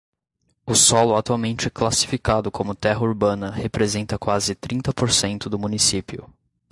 [0.65, 6.27] O solo atualmente classificado como terra urbana representa quase trinta por cento do município.